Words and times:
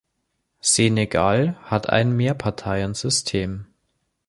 Senegal 0.61 1.57
hat 1.65 1.87
ein 1.89 2.17
Mehrparteiensystem. 2.17 3.67